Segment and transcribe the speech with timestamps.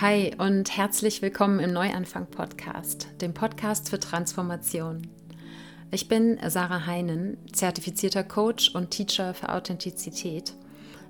[0.00, 5.06] Hi und herzlich willkommen im Neuanfang Podcast, dem Podcast für Transformation.
[5.90, 10.54] Ich bin Sarah Heinen, zertifizierter Coach und Teacher für Authentizität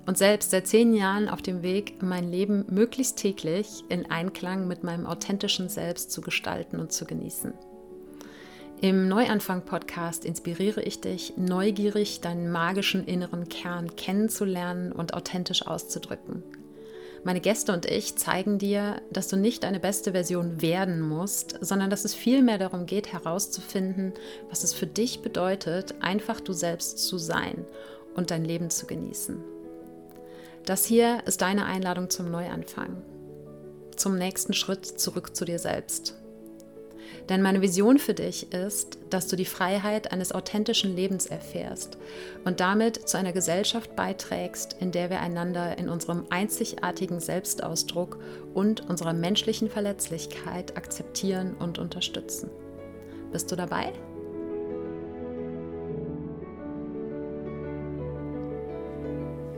[0.05, 4.83] und selbst seit zehn Jahren auf dem Weg, mein Leben möglichst täglich in Einklang mit
[4.83, 7.53] meinem authentischen Selbst zu gestalten und zu genießen.
[8.81, 16.43] Im Neuanfang-Podcast inspiriere ich dich, neugierig deinen magischen inneren Kern kennenzulernen und authentisch auszudrücken–
[17.23, 21.89] meine Gäste und ich zeigen dir, dass du nicht deine beste Version werden musst, sondern
[21.89, 24.13] dass es vielmehr darum geht, herauszufinden,
[24.49, 27.65] was es für dich bedeutet, einfach du selbst zu sein
[28.15, 29.43] und dein Leben zu genießen.
[30.65, 33.01] Das hier ist deine Einladung zum Neuanfang,
[33.95, 36.20] zum nächsten Schritt zurück zu dir selbst.
[37.29, 41.97] Denn meine Vision für dich ist, dass du die Freiheit eines authentischen Lebens erfährst
[42.45, 48.19] und damit zu einer Gesellschaft beiträgst, in der wir einander in unserem einzigartigen Selbstausdruck
[48.53, 52.49] und unserer menschlichen Verletzlichkeit akzeptieren und unterstützen.
[53.31, 53.93] Bist du dabei?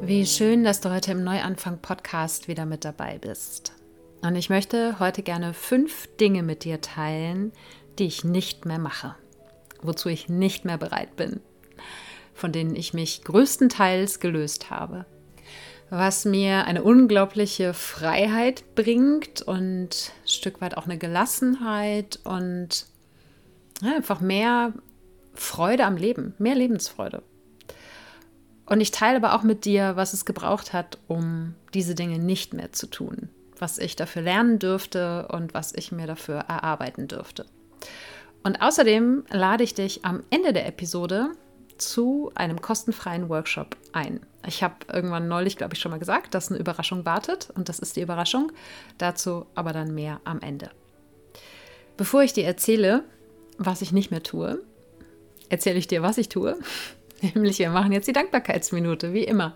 [0.01, 3.71] Wie schön, dass du heute im Neuanfang Podcast wieder mit dabei bist.
[4.23, 7.51] Und ich möchte heute gerne fünf Dinge mit dir teilen,
[7.99, 9.15] die ich nicht mehr mache,
[9.81, 11.41] wozu ich nicht mehr bereit bin,
[12.33, 15.05] von denen ich mich größtenteils gelöst habe.
[15.89, 19.89] Was mir eine unglaubliche Freiheit bringt und
[20.23, 22.85] ein Stück weit auch eine Gelassenheit und
[23.83, 24.71] einfach mehr
[25.33, 27.23] Freude am Leben, mehr Lebensfreude.
[28.67, 32.53] Und ich teile aber auch mit dir, was es gebraucht hat, um diese Dinge nicht
[32.53, 33.27] mehr zu tun
[33.59, 37.45] was ich dafür lernen dürfte und was ich mir dafür erarbeiten dürfte.
[38.43, 41.31] Und außerdem lade ich dich am Ende der Episode
[41.77, 44.21] zu einem kostenfreien Workshop ein.
[44.45, 47.79] Ich habe irgendwann neulich, glaube ich, schon mal gesagt, dass eine Überraschung wartet und das
[47.79, 48.51] ist die Überraschung.
[48.97, 50.69] Dazu aber dann mehr am Ende.
[51.95, 53.03] Bevor ich dir erzähle,
[53.57, 54.61] was ich nicht mehr tue,
[55.49, 56.57] erzähle ich dir, was ich tue.
[57.23, 59.55] Nämlich, wir machen jetzt die Dankbarkeitsminute, wie immer.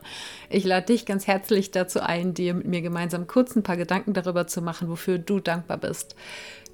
[0.50, 4.14] Ich lade dich ganz herzlich dazu ein, dir mit mir gemeinsam kurz ein paar Gedanken
[4.14, 6.16] darüber zu machen, wofür du dankbar bist.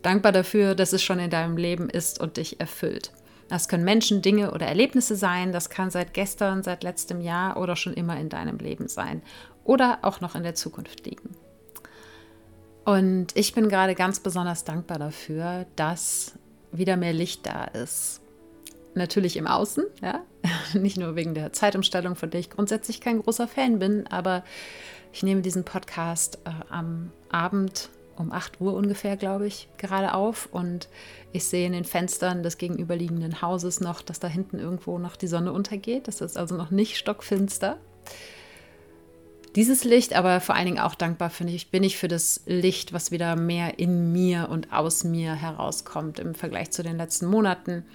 [0.03, 3.11] Dankbar dafür, dass es schon in deinem Leben ist und dich erfüllt.
[3.49, 5.51] Das können Menschen, Dinge oder Erlebnisse sein.
[5.51, 9.21] Das kann seit gestern, seit letztem Jahr oder schon immer in deinem Leben sein.
[9.63, 11.35] Oder auch noch in der Zukunft liegen.
[12.85, 16.33] Und ich bin gerade ganz besonders dankbar dafür, dass
[16.71, 18.22] wieder mehr Licht da ist
[18.95, 20.21] natürlich im Außen, ja,
[20.73, 24.43] nicht nur wegen der Zeitumstellung, von der ich grundsätzlich kein großer Fan bin, aber
[25.11, 30.47] ich nehme diesen Podcast äh, am Abend um 8 Uhr ungefähr, glaube ich, gerade auf.
[30.51, 30.87] Und
[31.31, 35.27] ich sehe in den Fenstern des gegenüberliegenden Hauses noch, dass da hinten irgendwo noch die
[35.27, 36.07] Sonne untergeht.
[36.07, 37.77] Das ist also noch nicht stockfinster
[39.55, 42.91] dieses Licht, aber vor allen Dingen auch dankbar finde ich, bin ich für das Licht,
[42.91, 47.85] was wieder mehr in mir und aus mir herauskommt im Vergleich zu den letzten Monaten.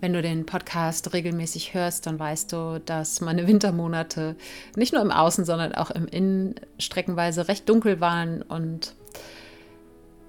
[0.00, 4.36] Wenn du den Podcast regelmäßig hörst, dann weißt du, dass meine Wintermonate
[4.76, 8.94] nicht nur im Außen, sondern auch im Innen streckenweise recht dunkel waren und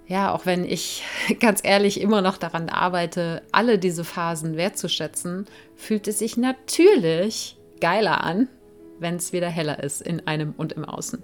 [0.08, 1.04] ja, auch wenn ich
[1.40, 5.46] ganz ehrlich immer noch daran arbeite, alle diese Phasen wertzuschätzen,
[5.76, 8.50] fühlt es sich natürlich geiler an,
[9.00, 11.24] wenn es wieder heller ist in einem und im Außen.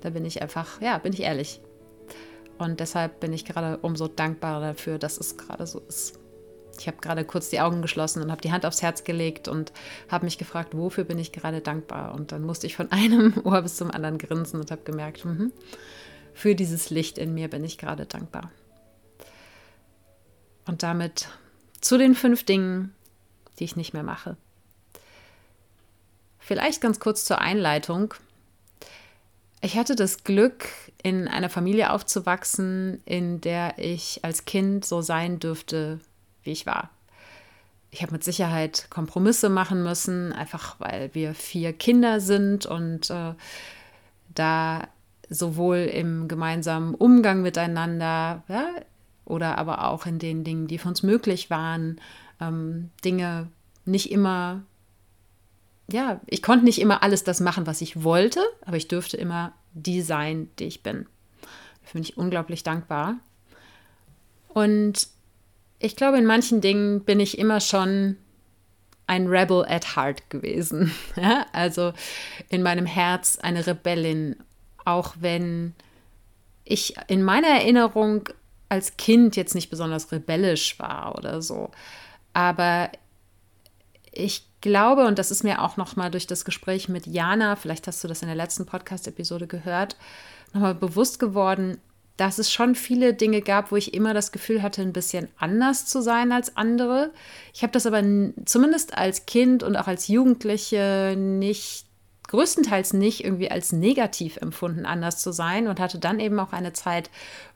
[0.00, 1.60] Da bin ich einfach, ja, bin ich ehrlich.
[2.58, 6.18] Und deshalb bin ich gerade umso dankbarer dafür, dass es gerade so ist.
[6.78, 9.72] Ich habe gerade kurz die Augen geschlossen und habe die Hand aufs Herz gelegt und
[10.08, 12.14] habe mich gefragt, wofür bin ich gerade dankbar?
[12.14, 15.50] Und dann musste ich von einem Ohr bis zum anderen grinsen und habe gemerkt, mh,
[16.32, 18.50] für dieses Licht in mir bin ich gerade dankbar.
[20.66, 21.28] Und damit
[21.80, 22.94] zu den fünf Dingen,
[23.58, 24.36] die ich nicht mehr mache.
[26.46, 28.12] Vielleicht ganz kurz zur Einleitung.
[29.62, 30.66] Ich hatte das Glück,
[31.02, 36.00] in einer Familie aufzuwachsen, in der ich als Kind so sein dürfte,
[36.42, 36.90] wie ich war.
[37.90, 43.32] Ich habe mit Sicherheit Kompromisse machen müssen, einfach weil wir vier Kinder sind und äh,
[44.34, 44.86] da
[45.30, 48.66] sowohl im gemeinsamen Umgang miteinander ja,
[49.24, 52.02] oder aber auch in den Dingen, die für uns möglich waren,
[52.38, 53.48] ähm, Dinge
[53.86, 54.62] nicht immer
[55.90, 59.52] ja, ich konnte nicht immer alles das machen, was ich wollte, aber ich dürfte immer
[59.74, 61.06] die sein, die ich bin.
[61.82, 63.16] Dafür bin ich unglaublich dankbar.
[64.48, 65.08] Und
[65.78, 68.16] ich glaube, in manchen Dingen bin ich immer schon
[69.06, 70.92] ein Rebel at Heart gewesen.
[71.16, 71.46] Ja?
[71.52, 71.92] Also
[72.48, 74.36] in meinem Herz eine Rebellin,
[74.84, 75.74] auch wenn
[76.64, 78.28] ich in meiner Erinnerung
[78.70, 81.70] als Kind jetzt nicht besonders rebellisch war oder so.
[82.32, 82.90] Aber
[84.14, 88.02] ich glaube, und das ist mir auch nochmal durch das Gespräch mit Jana, vielleicht hast
[88.02, 89.96] du das in der letzten Podcast-Episode gehört,
[90.52, 91.78] nochmal bewusst geworden,
[92.16, 95.86] dass es schon viele Dinge gab, wo ich immer das Gefühl hatte, ein bisschen anders
[95.86, 97.10] zu sein als andere.
[97.52, 98.02] Ich habe das aber
[98.44, 101.86] zumindest als Kind und auch als Jugendliche nicht,
[102.28, 106.72] größtenteils nicht irgendwie als negativ empfunden, anders zu sein und hatte dann eben auch eine
[106.72, 107.10] Zeit,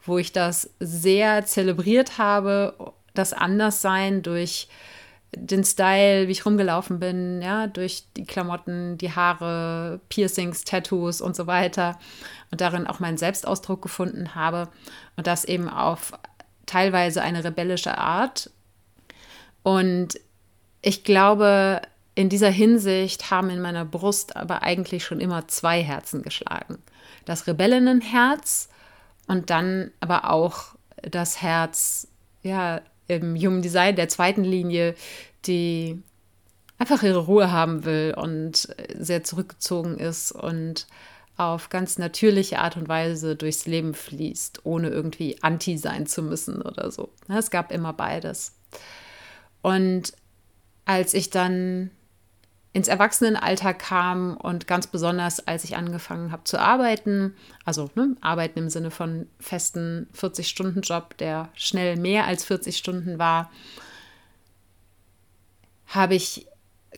[0.04, 4.68] wo ich das sehr zelebriert habe, das Anderssein durch
[5.36, 11.36] den Style, wie ich rumgelaufen bin, ja, durch die Klamotten, die Haare, Piercings, Tattoos und
[11.36, 11.98] so weiter
[12.50, 14.68] und darin auch meinen Selbstausdruck gefunden habe
[15.16, 16.12] und das eben auf
[16.66, 18.50] teilweise eine rebellische Art.
[19.62, 20.18] Und
[20.80, 21.82] ich glaube,
[22.14, 26.78] in dieser Hinsicht haben in meiner Brust aber eigentlich schon immer zwei Herzen geschlagen.
[27.26, 28.68] Das Rebellinnenherz
[29.26, 32.08] und dann aber auch das Herz,
[32.42, 34.94] ja, im Human Design der zweiten Linie,
[35.46, 36.02] die
[36.78, 40.86] einfach ihre Ruhe haben will und sehr zurückgezogen ist und
[41.36, 46.62] auf ganz natürliche Art und Weise durchs Leben fließt, ohne irgendwie anti sein zu müssen
[46.62, 47.10] oder so.
[47.28, 48.56] Es gab immer beides.
[49.62, 50.12] Und
[50.84, 51.90] als ich dann
[52.72, 57.34] ins Erwachsenenalter kam und ganz besonders, als ich angefangen habe zu arbeiten,
[57.64, 63.50] also ne, arbeiten im Sinne von festen 40-Stunden-Job, der schnell mehr als 40 Stunden war,
[65.86, 66.46] habe ich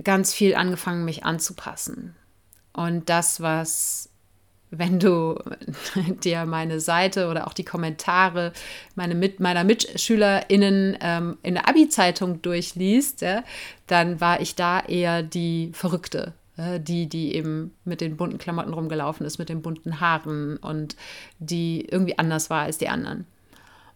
[0.02, 2.16] ganz viel angefangen, mich anzupassen.
[2.73, 4.10] Und das, was
[4.70, 5.38] wenn du
[6.25, 8.52] dir meine Seite oder auch die Kommentare
[8.94, 13.43] meine mit, meiner MitschülerInnen ähm, in der Abi-Zeitung durchliest, ja,
[13.87, 16.34] dann war ich da eher die Verrückte.
[16.56, 20.94] die, die eben mit den bunten Klamotten rumgelaufen ist, mit den bunten Haaren und
[21.38, 23.25] die irgendwie anders war als die anderen.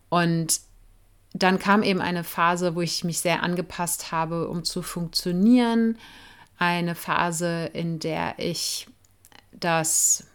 [0.09, 0.61] Und
[1.35, 5.99] dann kam eben eine Phase, wo ich mich sehr angepasst habe, um zu funktionieren.
[6.57, 8.87] Eine Phase, in der ich
[9.53, 10.27] das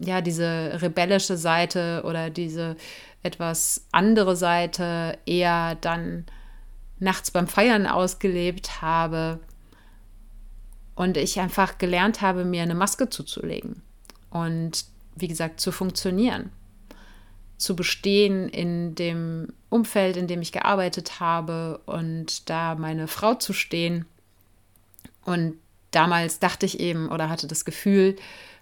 [0.00, 2.76] ja, diese rebellische Seite oder diese
[3.22, 6.26] etwas andere Seite eher dann
[6.98, 9.40] nachts beim Feiern ausgelebt habe
[10.94, 13.82] und ich einfach gelernt habe, mir eine Maske zuzulegen
[14.30, 14.84] und
[15.14, 16.50] wie gesagt zu funktionieren,
[17.56, 23.52] zu bestehen in dem Umfeld, in dem ich gearbeitet habe und da meine Frau zu
[23.52, 24.06] stehen.
[25.24, 25.58] Und
[25.90, 28.16] damals dachte ich eben oder hatte das Gefühl,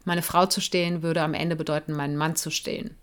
[0.06, 2.96] meine Frau zu stehen, würde am Ende bedeuten, meinen Mann zu stehen.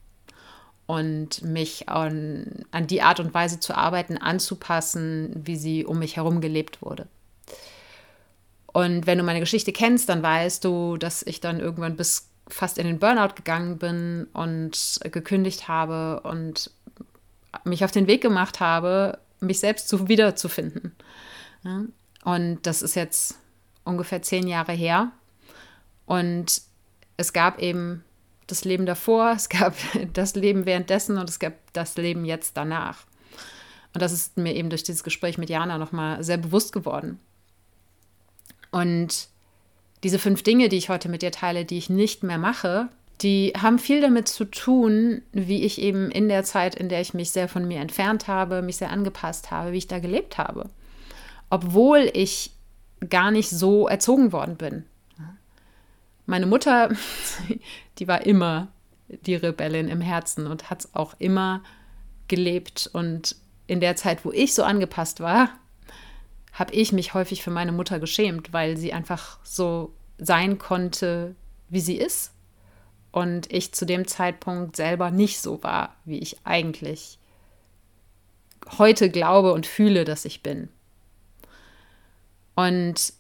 [0.86, 6.16] Und mich an, an die Art und Weise zu arbeiten, anzupassen, wie sie um mich
[6.16, 7.08] herum gelebt wurde.
[8.68, 12.78] Und wenn du meine Geschichte kennst, dann weißt du, dass ich dann irgendwann bis fast
[12.78, 16.72] in den Burnout gegangen bin und gekündigt habe und
[17.64, 20.96] mich auf den Weg gemacht habe, mich selbst zu, wiederzufinden.
[22.24, 23.38] Und das ist jetzt
[23.84, 25.12] ungefähr zehn Jahre her.
[26.06, 26.62] Und
[27.18, 28.04] es gab eben
[28.48, 29.76] das Leben davor, es gab
[30.14, 33.06] das Leben währenddessen und es gab das Leben jetzt danach.
[33.94, 37.20] Und das ist mir eben durch dieses Gespräch mit Jana nochmal sehr bewusst geworden.
[38.72, 39.28] Und
[40.04, 42.90] diese fünf Dinge, die ich heute mit dir teile, die ich nicht mehr mache,
[43.22, 47.14] die haben viel damit zu tun, wie ich eben in der Zeit, in der ich
[47.14, 50.70] mich sehr von mir entfernt habe, mich sehr angepasst habe, wie ich da gelebt habe.
[51.50, 52.52] Obwohl ich
[53.10, 54.86] gar nicht so erzogen worden bin.
[56.26, 56.90] Meine Mutter,
[58.00, 58.70] die war immer
[59.08, 61.64] die Rebellin im Herzen und hat es auch immer
[62.28, 62.90] gelebt.
[62.94, 63.36] Und
[63.68, 65.50] in der Zeit, wo ich so angepasst war,
[66.54, 71.36] habe ich mich häufig für meine Mutter geschämt, weil sie einfach so sein konnte,
[71.70, 72.32] wie sie ist.
[73.12, 77.20] Und ich zu dem Zeitpunkt selber nicht so war, wie ich eigentlich
[78.78, 80.70] heute glaube und fühle, dass ich bin.
[82.56, 83.14] Und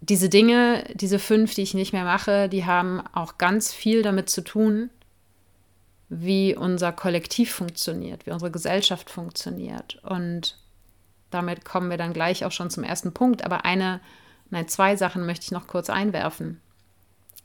[0.00, 4.28] diese Dinge, diese fünf, die ich nicht mehr mache, die haben auch ganz viel damit
[4.28, 4.90] zu tun,
[6.08, 10.00] wie unser Kollektiv funktioniert, wie unsere Gesellschaft funktioniert.
[10.04, 10.58] Und
[11.30, 13.44] damit kommen wir dann gleich auch schon zum ersten Punkt.
[13.44, 14.00] Aber eine,
[14.50, 16.60] nein, zwei Sachen möchte ich noch kurz einwerfen.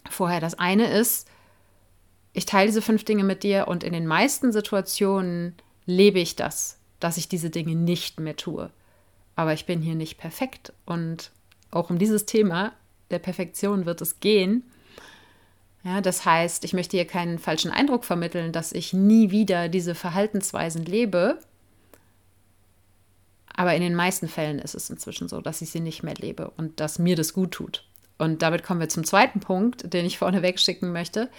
[0.10, 1.28] Vorher, das eine ist,
[2.34, 6.78] ich teile diese fünf Dinge mit dir und in den meisten Situationen lebe ich das,
[7.00, 8.70] dass ich diese Dinge nicht mehr tue.
[9.36, 11.32] Aber ich bin hier nicht perfekt und
[11.72, 12.74] auch um dieses Thema
[13.12, 14.64] der Perfektion wird es gehen.
[15.84, 19.96] Ja, das heißt, ich möchte hier keinen falschen Eindruck vermitteln, dass ich nie wieder diese
[19.96, 21.40] Verhaltensweisen lebe.
[23.56, 26.52] Aber in den meisten Fällen ist es inzwischen so, dass ich sie nicht mehr lebe
[26.58, 27.86] und dass mir das gut tut.
[28.18, 31.30] Und damit kommen wir zum zweiten Punkt, den ich vorneweg schicken möchte.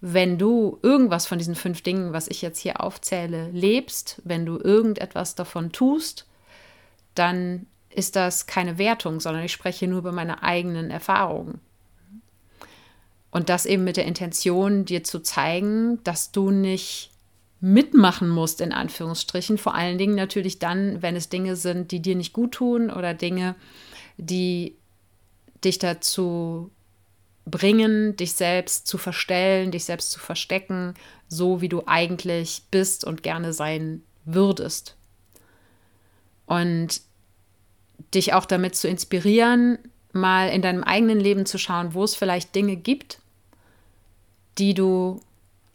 [0.00, 4.58] Wenn du irgendwas von diesen fünf Dingen, was ich jetzt hier aufzähle, lebst, wenn du
[4.58, 6.26] irgendetwas davon tust,
[7.14, 11.60] dann ist das keine Wertung, sondern ich spreche nur über meine eigenen Erfahrungen.
[13.30, 17.10] Und das eben mit der Intention, dir zu zeigen, dass du nicht
[17.60, 19.58] mitmachen musst, in Anführungsstrichen.
[19.58, 23.14] Vor allen Dingen natürlich dann, wenn es Dinge sind, die dir nicht gut tun oder
[23.14, 23.54] Dinge,
[24.16, 24.76] die
[25.64, 26.70] dich dazu
[27.44, 30.94] bringen, dich selbst zu verstellen, dich selbst zu verstecken,
[31.28, 34.96] so wie du eigentlich bist und gerne sein würdest.
[36.46, 37.02] Und
[38.14, 39.78] dich auch damit zu inspirieren,
[40.12, 43.20] mal in deinem eigenen Leben zu schauen, wo es vielleicht Dinge gibt,
[44.58, 45.20] die du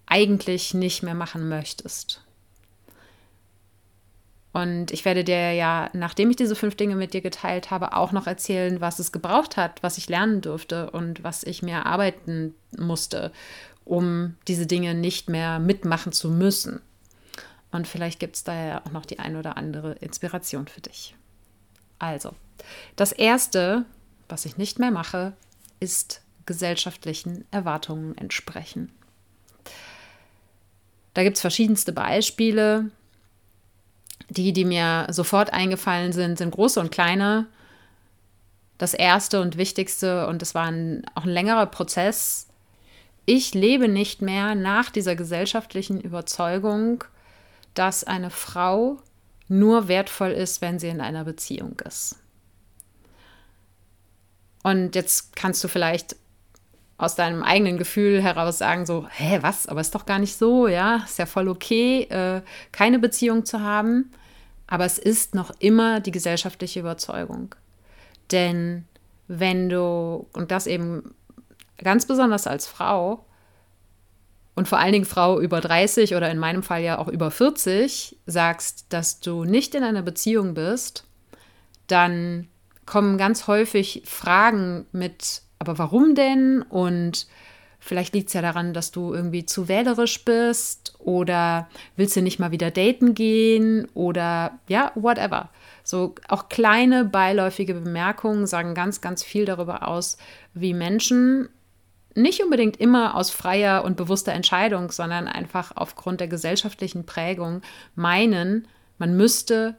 [0.06, 2.22] eigentlich nicht mehr machen möchtest.
[4.56, 8.14] Und ich werde dir ja, nachdem ich diese fünf Dinge mit dir geteilt habe, auch
[8.14, 12.56] noch erzählen, was es gebraucht hat, was ich lernen durfte und was ich mir erarbeiten
[12.78, 13.34] musste,
[13.84, 16.80] um diese Dinge nicht mehr mitmachen zu müssen.
[17.72, 21.16] Und vielleicht gibt es da ja auch noch die ein oder andere Inspiration für dich.
[22.00, 22.34] Also,
[22.96, 23.86] das Erste,
[24.30, 25.34] was ich nicht mehr mache,
[25.80, 28.92] ist gesellschaftlichen Erwartungen entsprechen.
[31.14, 32.92] Da gibt es verschiedenste Beispiele.
[34.30, 37.48] Die, die mir sofort eingefallen sind, sind große und kleine.
[38.78, 42.48] Das erste und wichtigste, und es war ein, auch ein längerer Prozess,
[43.26, 47.04] ich lebe nicht mehr nach dieser gesellschaftlichen Überzeugung,
[47.74, 48.98] dass eine Frau
[49.48, 52.18] nur wertvoll ist, wenn sie in einer Beziehung ist.
[54.64, 56.16] Und jetzt kannst du vielleicht
[56.98, 60.68] aus deinem eigenen Gefühl heraus sagen, so, hä, was, aber ist doch gar nicht so,
[60.68, 64.12] ja, ist ja voll okay, äh, keine Beziehung zu haben,
[64.68, 67.54] aber es ist noch immer die gesellschaftliche Überzeugung.
[68.32, 68.86] Denn
[69.28, 71.14] wenn du, und das eben
[71.78, 73.26] ganz besonders als Frau,
[74.56, 78.18] und vor allen Dingen Frau über 30 oder in meinem Fall ja auch über 40,
[78.26, 81.06] sagst, dass du nicht in einer Beziehung bist,
[81.88, 82.48] dann
[82.86, 86.62] kommen ganz häufig Fragen mit aber warum denn?
[86.62, 87.28] Und
[87.80, 92.40] vielleicht liegt es ja daran, dass du irgendwie zu wählerisch bist oder willst du nicht
[92.40, 95.50] mal wieder daten gehen oder ja, whatever.
[95.84, 100.18] So auch kleine beiläufige Bemerkungen sagen ganz, ganz viel darüber aus,
[100.54, 101.50] wie Menschen
[102.16, 107.62] nicht unbedingt immer aus freier und bewusster Entscheidung, sondern einfach aufgrund der gesellschaftlichen Prägung
[107.96, 108.68] meinen,
[108.98, 109.76] man müsste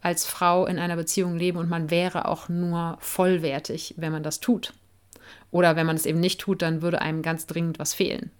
[0.00, 4.40] als Frau in einer Beziehung leben und man wäre auch nur vollwertig, wenn man das
[4.40, 4.72] tut.
[5.50, 8.30] Oder wenn man es eben nicht tut, dann würde einem ganz dringend was fehlen.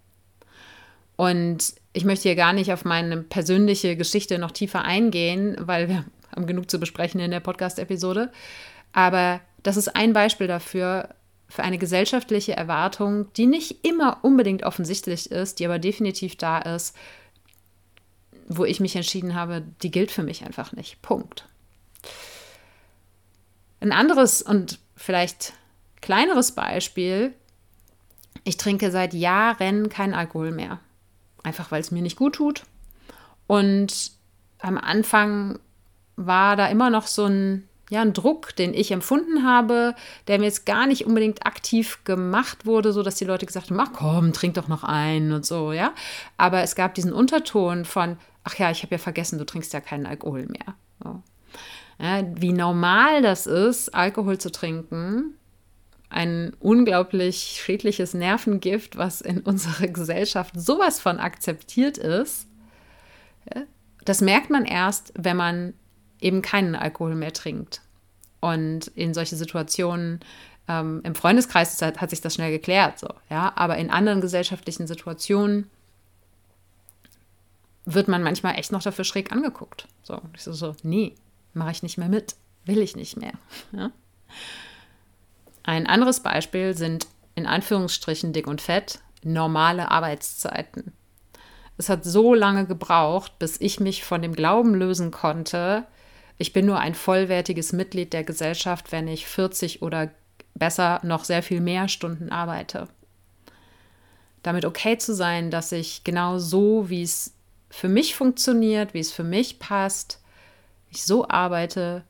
[1.17, 6.05] Und ich möchte hier gar nicht auf meine persönliche Geschichte noch tiefer eingehen, weil wir
[6.35, 8.31] haben genug zu besprechen in der Podcast-Episode.
[8.93, 11.09] Aber das ist ein Beispiel dafür,
[11.49, 16.95] für eine gesellschaftliche Erwartung, die nicht immer unbedingt offensichtlich ist, die aber definitiv da ist,
[18.49, 21.01] wo ich mich entschieden habe, die gilt für mich einfach nicht.
[21.03, 21.47] Punkt.
[23.81, 25.55] Ein anderes und vielleicht
[26.01, 27.35] Kleineres Beispiel,
[28.45, 30.81] ich trinke seit Jahren keinen Alkohol mehr.
[31.43, 32.65] Einfach weil es mir nicht gut tut.
[33.47, 34.13] Und
[34.59, 35.59] am Anfang
[36.17, 39.95] war da immer noch so ein, ja, ein Druck, den ich empfunden habe,
[40.27, 43.81] der mir jetzt gar nicht unbedingt aktiv gemacht wurde, so dass die Leute gesagt haben,
[43.81, 45.93] ach komm, trink doch noch einen und so, ja.
[46.37, 49.81] Aber es gab diesen Unterton von, ach ja, ich habe ja vergessen, du trinkst ja
[49.81, 50.75] keinen Alkohol mehr.
[51.03, 51.23] So.
[52.01, 55.35] Ja, wie normal das ist, Alkohol zu trinken,
[56.11, 62.47] ein unglaublich schädliches Nervengift, was in unserer Gesellschaft sowas von akzeptiert ist.
[64.05, 65.75] Das merkt man erst, wenn man
[66.21, 67.83] eben keinen Alkohol mehr trinkt.
[68.41, 70.21] Und in solche Situationen
[70.69, 73.53] ähm, im Freundeskreis hat, hat, sich das schnell geklärt, so, ja.
[73.57, 75.71] Aber in anderen gesellschaftlichen Situationen
[77.85, 79.89] wird man manchmal echt noch dafür schräg angeguckt.
[80.03, 81.15] So, ich so, so nee,
[81.55, 83.33] mache ich nicht mehr mit, will ich nicht mehr.
[83.73, 83.91] Ja?
[85.63, 90.93] Ein anderes Beispiel sind in Anführungsstrichen dick und fett normale Arbeitszeiten.
[91.77, 95.87] Es hat so lange gebraucht, bis ich mich von dem Glauben lösen konnte,
[96.39, 100.11] ich bin nur ein vollwertiges Mitglied der Gesellschaft, wenn ich 40 oder
[100.55, 102.89] besser noch sehr viel mehr Stunden arbeite.
[104.43, 107.35] Damit okay zu sein, dass ich genau so, wie es
[107.71, 110.21] für mich funktioniert, wie es für mich passt,
[110.91, 112.05] ich so arbeite,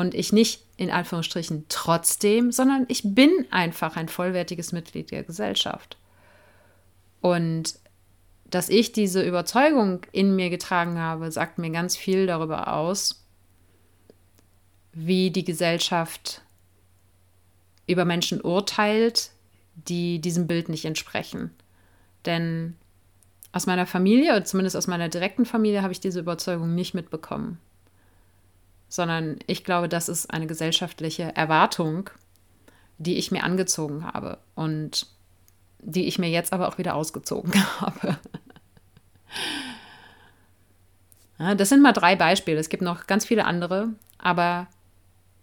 [0.00, 5.98] und ich nicht in Anführungsstrichen trotzdem, sondern ich bin einfach ein vollwertiges Mitglied der Gesellschaft.
[7.20, 7.74] Und
[8.50, 13.24] dass ich diese Überzeugung in mir getragen habe, sagt mir ganz viel darüber aus,
[14.92, 16.42] wie die Gesellschaft
[17.86, 19.30] über Menschen urteilt,
[19.74, 21.50] die diesem Bild nicht entsprechen.
[22.26, 22.76] Denn
[23.52, 27.58] aus meiner Familie, oder zumindest aus meiner direkten Familie, habe ich diese Überzeugung nicht mitbekommen
[28.90, 32.10] sondern ich glaube, das ist eine gesellschaftliche Erwartung,
[32.98, 35.06] die ich mir angezogen habe und
[35.82, 38.18] die ich mir jetzt aber auch wieder ausgezogen habe.
[41.38, 42.58] Ja, das sind mal drei Beispiele.
[42.58, 44.66] Es gibt noch ganz viele andere, aber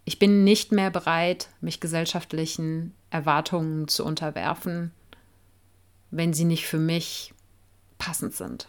[0.05, 4.91] ich bin nicht mehr bereit, mich gesellschaftlichen Erwartungen zu unterwerfen,
[6.11, 7.33] wenn sie nicht für mich
[7.97, 8.67] passend sind.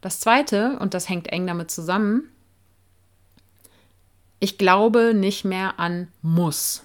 [0.00, 2.28] Das Zweite, und das hängt eng damit zusammen,
[4.40, 6.82] ich glaube nicht mehr an muss.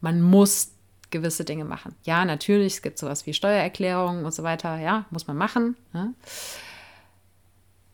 [0.00, 0.72] Man muss
[1.10, 1.94] gewisse Dinge machen.
[2.04, 5.76] Ja, natürlich, es gibt sowas wie Steuererklärungen und so weiter, ja, muss man machen.
[5.94, 6.12] Ja.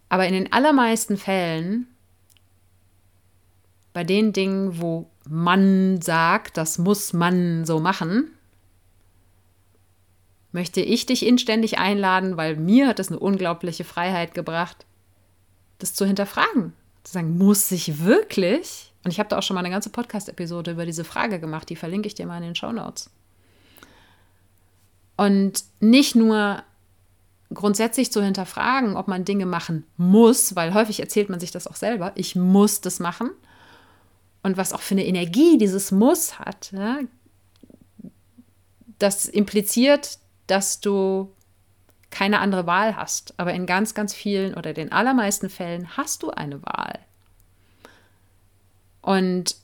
[0.09, 1.87] Aber in den allermeisten Fällen,
[3.93, 8.31] bei den Dingen, wo man sagt, das muss man so machen,
[10.53, 14.87] möchte ich dich inständig einladen, weil mir hat es eine unglaubliche Freiheit gebracht,
[15.79, 16.73] das zu hinterfragen.
[17.03, 18.94] Zu sagen, muss ich wirklich?
[19.05, 21.77] Und ich habe da auch schon mal eine ganze Podcast-Episode über diese Frage gemacht, die
[21.77, 23.11] verlinke ich dir mal in den Show Notes.
[25.17, 26.63] Und nicht nur
[27.53, 31.77] grundsätzlich zu hinterfragen, ob man Dinge machen muss, weil häufig erzählt man sich das auch
[31.77, 33.31] selber, ich muss das machen.
[34.43, 36.99] Und was auch für eine Energie dieses Muss hat, ja,
[38.99, 41.33] das impliziert, dass du
[42.11, 43.35] keine andere Wahl hast.
[43.39, 47.01] Aber in ganz, ganz vielen oder den allermeisten Fällen hast du eine Wahl.
[49.05, 49.57] Und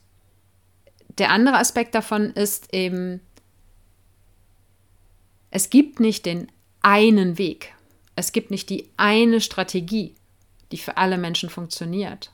[1.17, 3.23] der andere Aspekt davon ist eben,
[5.51, 7.75] es gibt nicht den einen Weg.
[8.17, 10.15] Es gibt nicht die eine Strategie,
[10.73, 12.31] die für alle Menschen funktioniert.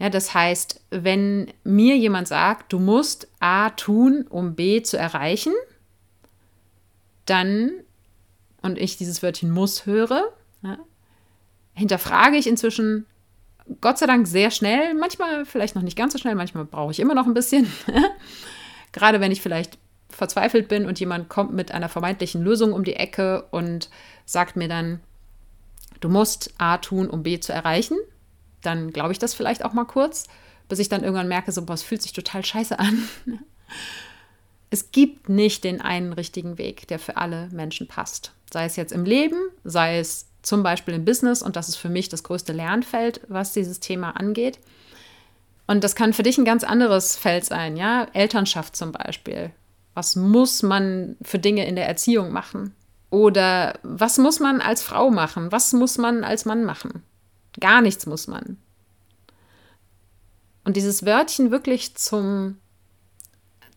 [0.00, 5.52] Ja, das heißt, wenn mir jemand sagt, du musst A tun, um B zu erreichen,
[7.24, 7.70] dann,
[8.62, 10.24] und ich dieses Wörtchen muss höre,
[10.62, 10.76] ja,
[11.74, 13.06] hinterfrage ich inzwischen
[13.80, 17.00] Gott sei Dank sehr schnell, manchmal vielleicht noch nicht ganz so schnell, manchmal brauche ich
[17.00, 17.72] immer noch ein bisschen.
[18.92, 19.78] Gerade wenn ich vielleicht
[20.10, 23.90] verzweifelt bin und jemand kommt mit einer vermeintlichen Lösung um die Ecke und
[24.26, 25.00] sagt mir dann,
[26.00, 27.96] du musst A tun, um B zu erreichen,
[28.62, 30.28] dann glaube ich das vielleicht auch mal kurz,
[30.68, 33.08] bis ich dann irgendwann merke, so, boah, fühlt sich total scheiße an.
[34.70, 38.32] Es gibt nicht den einen richtigen Weg, der für alle Menschen passt.
[38.52, 41.88] Sei es jetzt im Leben, sei es zum Beispiel im Business, und das ist für
[41.88, 44.58] mich das größte Lernfeld, was dieses Thema angeht.
[45.66, 49.50] Und das kann für dich ein ganz anderes Feld sein, ja, Elternschaft zum Beispiel.
[49.94, 52.74] Was muss man für Dinge in der Erziehung machen?
[53.10, 55.52] Oder was muss man als Frau machen?
[55.52, 57.02] Was muss man als Mann machen?
[57.60, 58.58] Gar nichts muss man.
[60.64, 62.58] Und dieses Wörtchen wirklich zum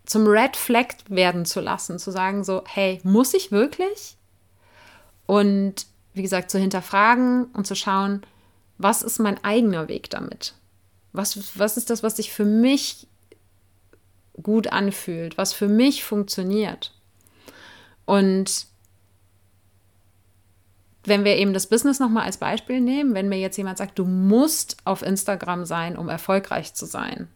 [0.07, 4.15] zum Red Flag werden zu lassen, zu sagen so, hey, muss ich wirklich?
[5.25, 5.85] Und
[6.17, 8.21] wie gesagt, zu hinterfragen und zu schauen,
[8.77, 10.53] was ist mein eigener Weg damit?
[11.13, 13.07] Was, was ist das, was sich für mich
[14.41, 16.93] gut anfühlt, was für mich funktioniert?
[18.05, 18.67] Und
[21.03, 24.05] wenn wir eben das Business nochmal als Beispiel nehmen, wenn mir jetzt jemand sagt, du
[24.05, 27.29] musst auf Instagram sein, um erfolgreich zu sein.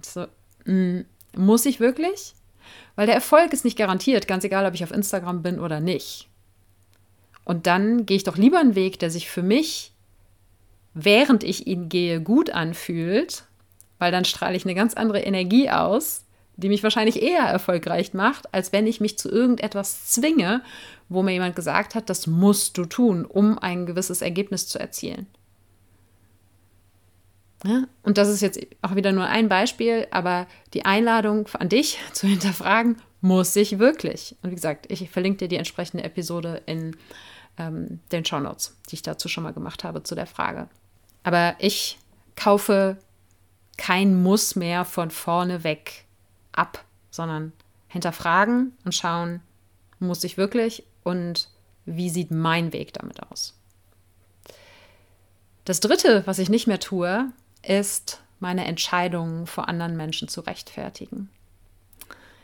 [0.00, 0.26] So,
[0.66, 1.04] mh, mm,
[1.36, 2.34] muss ich wirklich?
[2.94, 6.28] Weil der Erfolg ist nicht garantiert, ganz egal, ob ich auf Instagram bin oder nicht.
[7.44, 9.92] Und dann gehe ich doch lieber einen Weg, der sich für mich,
[10.94, 13.44] während ich ihn gehe, gut anfühlt,
[13.98, 16.24] weil dann strahle ich eine ganz andere Energie aus,
[16.56, 20.62] die mich wahrscheinlich eher erfolgreich macht, als wenn ich mich zu irgendetwas zwinge,
[21.08, 25.26] wo mir jemand gesagt hat, das musst du tun, um ein gewisses Ergebnis zu erzielen.
[27.64, 27.84] Ja?
[28.02, 32.26] Und das ist jetzt auch wieder nur ein Beispiel, aber die Einladung an dich zu
[32.26, 34.36] hinterfragen, muss ich wirklich?
[34.42, 36.96] Und wie gesagt, ich verlinke dir die entsprechende Episode in
[37.58, 40.68] ähm, den Show Notes, die ich dazu schon mal gemacht habe zu der Frage.
[41.22, 41.98] Aber ich
[42.36, 42.96] kaufe
[43.76, 46.04] kein Muss mehr von vorne weg
[46.52, 47.52] ab, sondern
[47.88, 49.40] hinterfragen und schauen,
[49.98, 51.48] muss ich wirklich und
[51.84, 53.54] wie sieht mein Weg damit aus?
[55.64, 57.30] Das Dritte, was ich nicht mehr tue,
[57.62, 61.30] ist, meine Entscheidungen vor anderen Menschen zu rechtfertigen.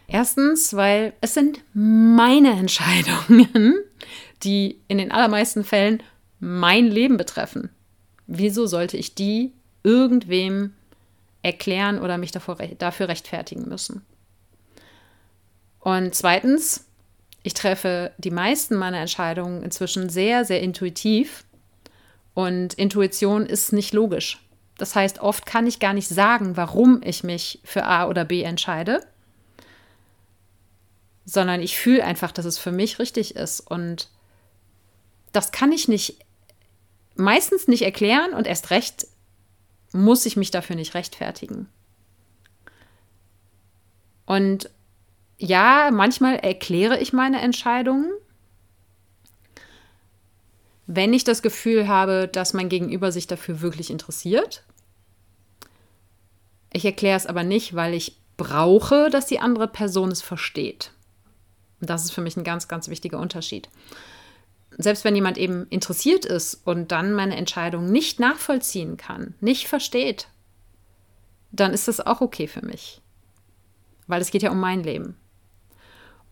[0.07, 3.75] Erstens, weil es sind meine Entscheidungen,
[4.43, 6.03] die in den allermeisten Fällen
[6.41, 7.71] mein Leben betreffen.
[8.27, 10.75] Wieso sollte ich die irgendwem
[11.43, 14.03] erklären oder mich davor, dafür rechtfertigen müssen?
[15.81, 16.85] Und zweitens,
[17.43, 21.45] ich treffe die meisten meiner Entscheidungen inzwischen sehr, sehr intuitiv.
[22.35, 24.39] Und Intuition ist nicht logisch.
[24.77, 28.43] Das heißt, oft kann ich gar nicht sagen, warum ich mich für A oder B
[28.43, 29.05] entscheide,
[31.25, 33.61] sondern ich fühle einfach, dass es für mich richtig ist.
[33.61, 34.09] Und
[35.33, 36.19] das kann ich nicht,
[37.15, 39.07] meistens nicht erklären und erst recht
[39.93, 41.69] muss ich mich dafür nicht rechtfertigen.
[44.27, 44.71] Und
[45.39, 48.11] ja, manchmal erkläre ich meine Entscheidungen,
[50.87, 54.65] wenn ich das Gefühl habe, dass mein Gegenüber sich dafür wirklich interessiert.
[56.73, 60.93] Ich erkläre es aber nicht, weil ich brauche, dass die andere Person es versteht.
[61.81, 63.69] Und das ist für mich ein ganz, ganz wichtiger Unterschied.
[64.81, 70.29] Selbst wenn jemand eben interessiert ist und dann meine Entscheidung nicht nachvollziehen kann, nicht versteht,
[71.51, 73.03] dann ist das auch okay für mich.
[74.07, 75.17] Weil es geht ja um mein Leben.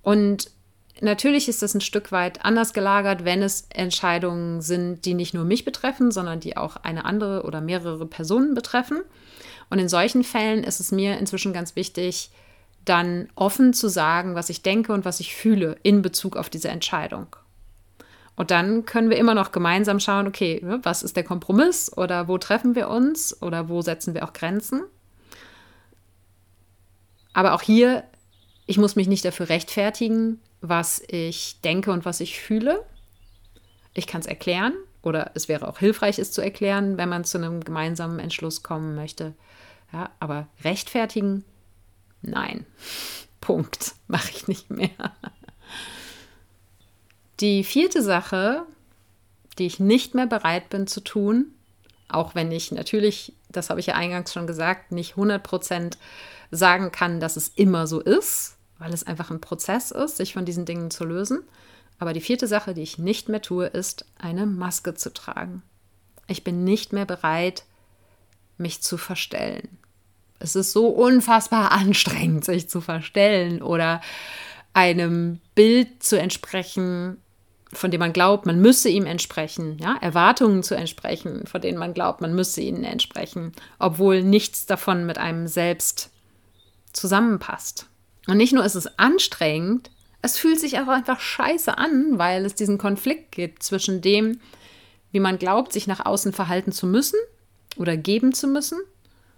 [0.01, 0.53] Und
[1.01, 5.45] natürlich ist das ein Stück weit anders gelagert, wenn es Entscheidungen sind, die nicht nur
[5.45, 9.03] mich betreffen, sondern die auch eine andere oder mehrere Personen betreffen.
[9.71, 12.31] Und in solchen Fällen ist es mir inzwischen ganz wichtig,
[12.85, 16.69] dann offen zu sagen, was ich denke und was ich fühle in Bezug auf diese
[16.69, 17.27] Entscheidung.
[18.37, 22.29] Und dann können wir immer noch gemeinsam schauen, okay, ne, was ist der Kompromiss oder
[22.29, 24.83] wo treffen wir uns oder wo setzen wir auch Grenzen.
[27.33, 28.05] Aber auch hier
[28.67, 32.85] ich muss mich nicht dafür rechtfertigen, was ich denke und was ich fühle.
[33.95, 37.39] Ich kann es erklären oder es wäre auch hilfreich, es zu erklären, wenn man zu
[37.39, 39.35] einem gemeinsamen Entschluss kommen möchte.
[39.93, 41.45] Ja, aber rechtfertigen,
[42.23, 42.67] nein.
[43.41, 43.95] Punkt.
[44.09, 44.91] Mache ich nicht mehr.
[47.41, 48.63] Die vierte Sache,
[49.59, 51.47] die ich nicht mehr bereit bin zu tun,
[52.09, 55.97] auch wenn ich natürlich, das habe ich ja eingangs schon gesagt, nicht 100%
[56.51, 60.45] sagen kann, dass es immer so ist, weil es einfach ein Prozess ist, sich von
[60.45, 61.43] diesen Dingen zu lösen.
[61.99, 65.63] Aber die vierte Sache, die ich nicht mehr tue, ist, eine Maske zu tragen.
[66.27, 67.65] Ich bin nicht mehr bereit,
[68.59, 69.79] mich zu verstellen.
[70.39, 74.01] Es ist so unfassbar anstrengend, sich zu verstellen oder
[74.75, 77.17] einem Bild zu entsprechen,
[77.79, 81.95] von dem man glaubt, man müsse ihm entsprechen, ja, Erwartungen zu entsprechen, von denen man
[81.95, 86.11] glaubt, man müsse ihnen entsprechen, obwohl nichts davon mit einem selbst
[86.93, 87.87] zusammenpasst.
[88.27, 89.91] Und nicht nur ist es anstrengend,
[90.23, 94.41] es fühlt sich auch einfach scheiße an, weil es diesen Konflikt gibt zwischen dem,
[95.13, 97.19] wie man glaubt, sich nach außen verhalten zu müssen
[97.77, 98.79] oder geben zu müssen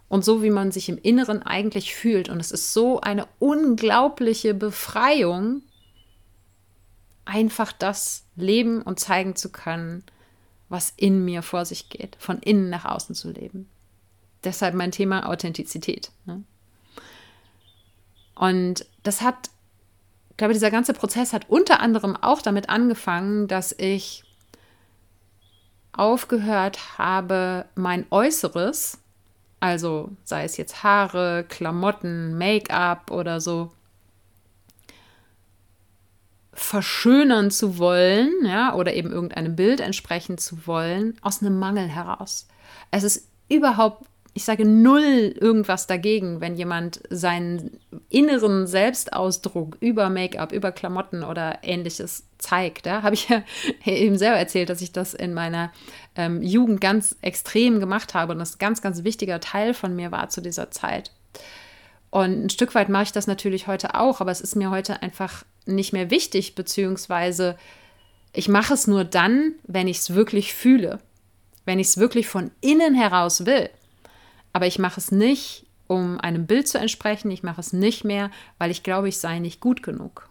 [0.08, 2.28] und so, wie man sich im Inneren eigentlich fühlt.
[2.28, 5.62] Und es ist so eine unglaubliche Befreiung,
[7.28, 10.02] einfach das leben und zeigen zu können,
[10.68, 13.68] was in mir vor sich geht, von innen nach außen zu leben.
[14.44, 16.10] Deshalb mein Thema Authentizität.
[16.24, 16.42] Ne?
[18.34, 19.50] Und das hat,
[20.30, 24.24] ich glaube, dieser ganze Prozess hat unter anderem auch damit angefangen, dass ich
[25.92, 28.98] aufgehört habe, mein Äußeres,
[29.60, 33.72] also sei es jetzt Haare, Klamotten, Make-up oder so,
[36.58, 42.48] verschönern zu wollen, ja, oder eben irgendeinem Bild entsprechen zu wollen, aus einem Mangel heraus.
[42.90, 44.04] Es ist überhaupt
[44.38, 51.58] ich sage null irgendwas dagegen, wenn jemand seinen inneren Selbstausdruck über Make-up, über Klamotten oder
[51.62, 52.86] ähnliches zeigt.
[52.86, 53.02] Ja?
[53.02, 53.42] Habe ich ja
[53.84, 55.72] eben selber erzählt, dass ich das in meiner
[56.14, 60.12] ähm, Jugend ganz extrem gemacht habe und das ein ganz, ganz wichtiger Teil von mir
[60.12, 61.10] war zu dieser Zeit.
[62.10, 65.02] Und ein Stück weit mache ich das natürlich heute auch, aber es ist mir heute
[65.02, 67.56] einfach nicht mehr wichtig, beziehungsweise
[68.32, 71.00] ich mache es nur dann, wenn ich es wirklich fühle,
[71.64, 73.68] wenn ich es wirklich von innen heraus will.
[74.52, 77.30] Aber ich mache es nicht, um einem Bild zu entsprechen.
[77.30, 80.28] Ich mache es nicht mehr, weil ich glaube, ich sei nicht gut genug.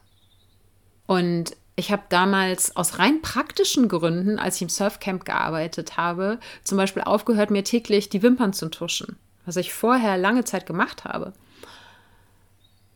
[1.06, 6.78] Und ich habe damals aus rein praktischen Gründen, als ich im Surfcamp gearbeitet habe, zum
[6.78, 11.34] Beispiel aufgehört, mir täglich die Wimpern zu tuschen, was ich vorher lange Zeit gemacht habe.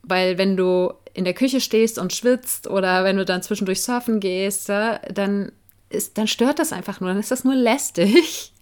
[0.04, 4.20] Weil wenn du in der Küche stehst und schwitzt oder wenn du dann zwischendurch surfen
[4.20, 5.52] gehst, dann,
[5.90, 8.54] ist, dann stört das einfach nur, dann ist das nur lästig.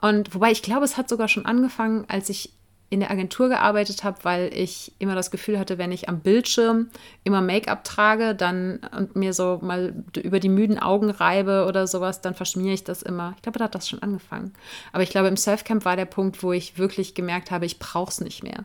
[0.00, 2.52] Und wobei ich glaube, es hat sogar schon angefangen, als ich
[2.88, 6.88] in der Agentur gearbeitet habe, weil ich immer das Gefühl hatte, wenn ich am Bildschirm
[7.24, 12.20] immer Make-up trage, dann und mir so mal über die müden Augen reibe oder sowas,
[12.20, 13.32] dann verschmiere ich das immer.
[13.36, 14.52] Ich glaube, da hat das schon angefangen.
[14.92, 18.10] Aber ich glaube, im Surfcamp war der Punkt, wo ich wirklich gemerkt habe, ich brauche
[18.10, 18.64] es nicht mehr.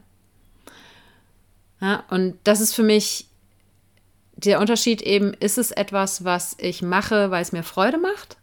[1.81, 3.27] Ja, und das ist für mich
[4.35, 8.37] der Unterschied eben, ist es etwas, was ich mache, weil es mir Freude macht?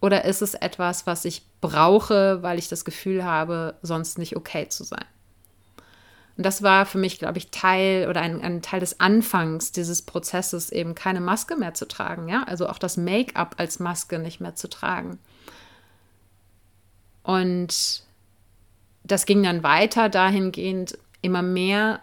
[0.00, 4.68] Oder ist es etwas, was ich brauche, weil ich das Gefühl habe, sonst nicht okay
[4.68, 5.04] zu sein?
[6.36, 10.02] Und das war für mich, glaube ich, Teil oder ein, ein, Teil des Anfangs dieses
[10.02, 12.28] Prozesses, eben keine Maske mehr zu tragen.
[12.28, 12.44] Ja?
[12.44, 15.18] Also auch das Make-up als Maske nicht mehr zu tragen.
[17.22, 18.02] Und
[19.04, 22.00] das ging dann weiter dahingehend, immer mehr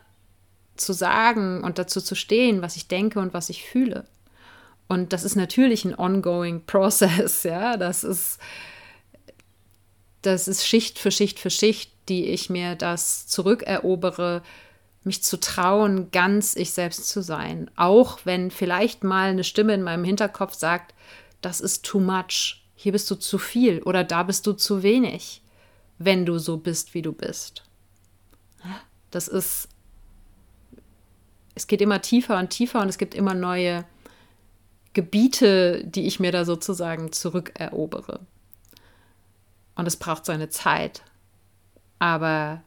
[0.79, 4.05] zu sagen und dazu zu stehen, was ich denke und was ich fühle.
[4.87, 7.77] Und das ist natürlich ein ongoing process, ja.
[7.77, 8.39] Das ist,
[10.21, 14.41] das ist Schicht für Schicht für Schicht, die ich mir das zurückerobere,
[15.03, 17.71] mich zu trauen, ganz ich selbst zu sein.
[17.75, 20.93] Auch wenn vielleicht mal eine Stimme in meinem Hinterkopf sagt,
[21.41, 25.41] das ist too much, hier bist du zu viel oder da bist du zu wenig,
[25.97, 27.63] wenn du so bist, wie du bist.
[29.11, 29.67] Das ist,
[31.59, 33.83] es geht immer tiefer und tiefer und es gibt immer neue
[34.93, 38.21] Gebiete, die ich mir da sozusagen zurückerobere.
[39.75, 41.03] Und es braucht seine Zeit.
[41.99, 42.63] Aber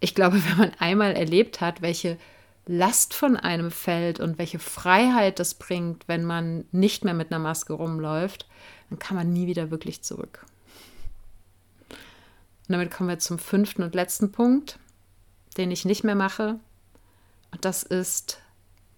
[0.00, 2.18] ich glaube, wenn man einmal erlebt hat, welche
[2.66, 7.42] Last von einem fällt und welche Freiheit das bringt, wenn man nicht mehr mit einer
[7.42, 8.46] Maske rumläuft,
[8.90, 10.44] dann kann man nie wieder wirklich zurück.
[11.88, 14.78] Und damit kommen wir zum fünften und letzten Punkt,
[15.56, 16.60] den ich nicht mehr mache.
[17.50, 18.40] Und das ist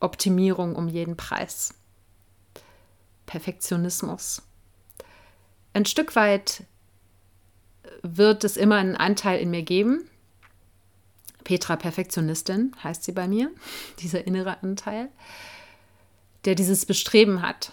[0.01, 1.75] Optimierung um jeden Preis.
[3.27, 4.43] Perfektionismus.
[5.75, 6.65] Ein Stück weit
[8.03, 10.09] wird es immer einen Anteil in mir geben.
[11.45, 13.51] Petra Perfektionistin heißt sie bei mir,
[14.01, 15.09] dieser innere Anteil,
[16.45, 17.73] der dieses Bestreben hat.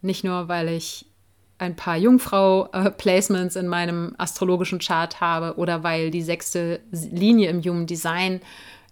[0.00, 1.06] Nicht nur, weil ich
[1.58, 7.86] ein paar Jungfrau-Placements in meinem astrologischen Chart habe oder weil die sechste Linie im Human
[7.86, 8.40] Design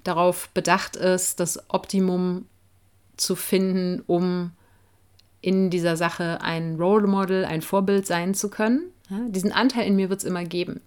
[0.02, 2.46] darauf bedacht ist, das Optimum
[3.16, 4.52] zu finden, um
[5.40, 8.90] in dieser Sache ein Role Model, ein Vorbild sein zu können.
[9.08, 10.80] Ja, diesen Anteil in mir wird es immer geben.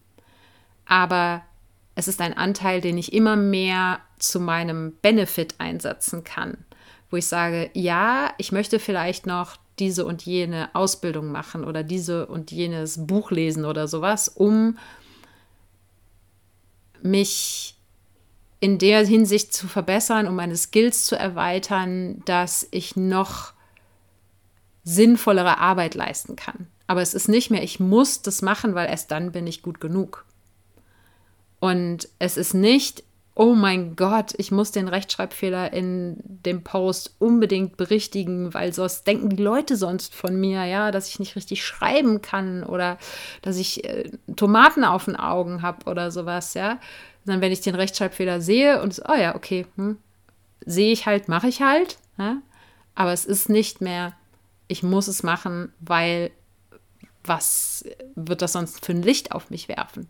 [0.86, 1.44] Aber
[1.96, 6.58] es ist ein Anteil, den ich immer mehr zu meinem Benefit einsetzen kann,
[7.10, 12.28] wo ich sage, ja, ich möchte vielleicht noch diese und jene Ausbildung machen oder diese
[12.28, 14.78] und jenes Buch lesen oder sowas, um
[17.02, 17.76] mich
[18.60, 23.54] in der Hinsicht zu verbessern, um meine Skills zu erweitern, dass ich noch
[24.84, 26.68] sinnvollere Arbeit leisten kann.
[26.88, 29.80] Aber es ist nicht mehr, ich muss das machen, weil erst dann bin ich gut
[29.80, 30.26] genug.
[31.60, 33.04] Und es ist nicht,
[33.36, 39.30] oh mein Gott, ich muss den Rechtschreibfehler in dem Post unbedingt berichtigen, weil sonst denken
[39.30, 42.98] die Leute sonst von mir, ja, dass ich nicht richtig schreiben kann oder
[43.42, 46.80] dass ich äh, Tomaten auf den Augen habe oder sowas, ja.
[47.26, 49.98] Dann, wenn ich den Rechtschreibfehler sehe und, oh ja, okay, hm,
[50.66, 52.42] sehe ich halt, mache ich halt, ja.
[52.96, 54.14] Aber es ist nicht mehr,
[54.68, 56.32] ich muss es machen, weil
[57.24, 60.10] was wird das sonst für ein Licht auf mich werfen?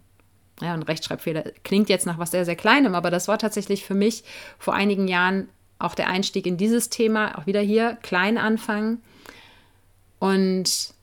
[0.62, 3.94] Ja, ein Rechtschreibfehler klingt jetzt nach was sehr, sehr Kleinem, aber das war tatsächlich für
[3.96, 4.24] mich
[4.58, 9.02] vor einigen Jahren auch der Einstieg in dieses Thema, auch wieder hier klein anfangen
[10.20, 10.94] und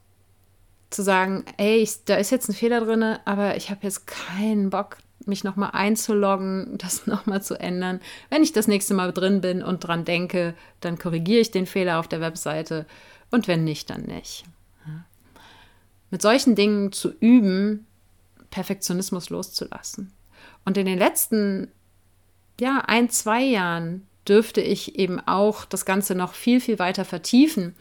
[0.89, 4.97] zu sagen, ey, da ist jetzt ein Fehler drin, aber ich habe jetzt keinen Bock,
[5.25, 7.99] mich nochmal einzuloggen, das nochmal zu ändern.
[8.29, 11.99] Wenn ich das nächste Mal drin bin und dran denke, dann korrigiere ich den Fehler
[11.99, 12.85] auf der Webseite
[13.31, 14.45] und wenn nicht, dann nicht.
[16.09, 17.85] Mit solchen Dingen zu üben,
[18.49, 20.13] Perfektionismus loszulassen.
[20.65, 21.71] Und in den letzten
[22.59, 27.75] ja, ein, zwei Jahren dürfte ich eben auch das Ganze noch viel, viel weiter vertiefen.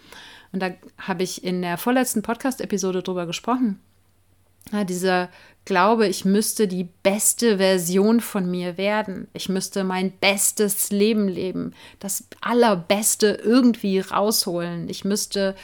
[0.53, 3.81] Und da habe ich in der vorletzten Podcast-Episode drüber gesprochen.
[4.73, 5.29] Ja, dieser
[5.65, 9.27] Glaube, ich müsste die beste Version von mir werden.
[9.33, 14.89] Ich müsste mein bestes Leben leben, das Allerbeste irgendwie rausholen.
[14.89, 15.57] Ich müsste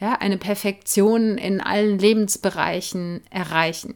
[0.00, 3.94] ja, eine Perfektion in allen Lebensbereichen erreichen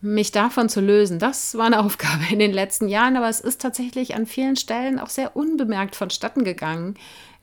[0.00, 3.60] mich davon zu lösen, das war eine Aufgabe in den letzten Jahren, aber es ist
[3.60, 6.94] tatsächlich an vielen Stellen auch sehr unbemerkt vonstatten gegangen,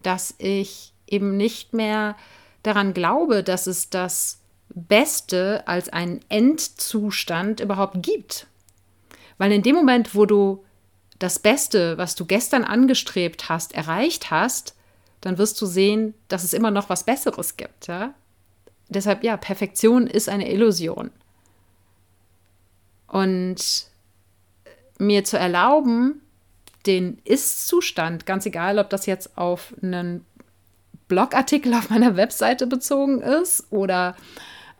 [0.01, 2.15] dass ich eben nicht mehr
[2.63, 4.39] daran glaube, dass es das
[4.69, 8.47] Beste als einen Endzustand überhaupt gibt.
[9.37, 10.63] Weil in dem Moment, wo du
[11.19, 14.75] das Beste, was du gestern angestrebt hast, erreicht hast,
[15.21, 17.87] dann wirst du sehen, dass es immer noch was Besseres gibt.
[17.87, 18.13] Ja?
[18.89, 21.11] Deshalb, ja, Perfektion ist eine Illusion.
[23.13, 23.85] Und
[24.97, 26.21] mir zu erlauben,
[26.87, 30.25] den Ist-Zustand, ganz egal, ob das jetzt auf einen
[31.07, 34.15] Blogartikel auf meiner Webseite bezogen ist oder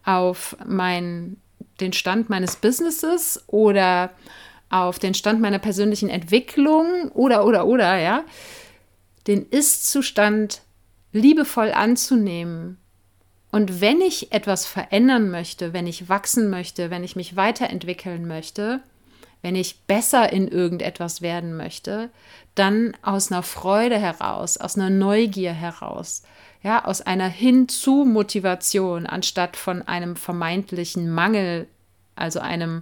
[0.04, 1.38] auf mein,
[1.80, 4.10] den Stand meines Businesses oder
[4.72, 8.24] auf den Stand meiner persönlichen Entwicklung oder, oder, oder, ja,
[9.28, 10.64] den Ist-Zustand
[11.12, 12.80] liebevoll anzunehmen
[13.54, 18.80] und wenn ich etwas verändern möchte, wenn ich wachsen möchte, wenn ich mich weiterentwickeln möchte,
[19.44, 22.10] wenn ich besser in irgendetwas werden möchte,
[22.56, 26.24] dann aus einer Freude heraus, aus einer Neugier heraus,
[26.64, 31.68] ja, aus einer Hinzu-Motivation anstatt von einem vermeintlichen Mangel,
[32.16, 32.82] also einem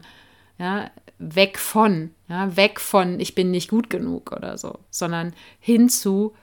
[0.58, 6.34] ja, weg von, ja, weg von ich bin nicht gut genug oder so, sondern hinzu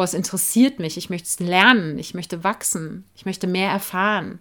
[0.00, 4.38] boah, es interessiert mich, ich möchte es lernen, ich möchte wachsen, ich möchte mehr erfahren.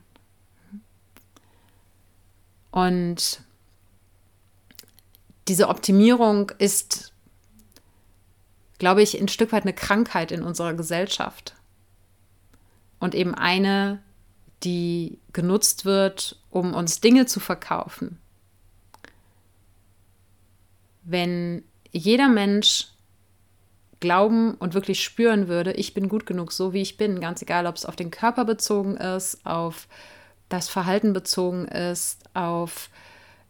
[5.49, 7.11] diese Optimierung ist,
[8.77, 11.55] glaube ich, ein Stück weit eine Krankheit in unserer Gesellschaft.
[13.01, 14.01] Und eben eine,
[14.63, 18.17] die genutzt wird, um uns Dinge zu verkaufen.
[21.03, 22.87] Wenn jeder Mensch
[23.99, 27.65] glauben und wirklich spüren würde, ich bin gut genug, so wie ich bin, ganz egal,
[27.65, 29.87] ob es auf den Körper bezogen ist, auf
[30.47, 32.89] das Verhalten bezogen ist, auf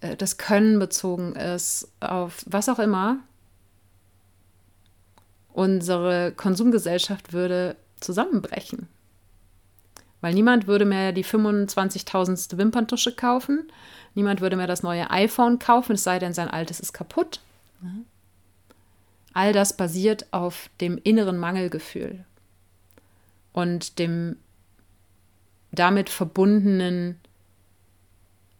[0.01, 3.17] äh, das Können bezogen ist, auf was auch immer,
[5.53, 8.87] unsere Konsumgesellschaft würde zusammenbrechen.
[10.21, 12.57] Weil niemand würde mehr die 25.000.
[12.57, 13.71] Wimperntusche kaufen,
[14.15, 17.39] niemand würde mehr das neue iPhone kaufen, es sei denn, sein altes ist kaputt.
[17.81, 18.05] Mhm.
[19.33, 22.25] All das basiert auf dem inneren Mangelgefühl
[23.53, 24.37] und dem
[25.71, 27.19] damit verbundenen